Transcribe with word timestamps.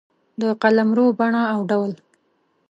د 0.41 0.43
قلمرو 0.61 1.05
بڼه 1.19 1.43
او 1.53 1.59
ډول 1.69 1.91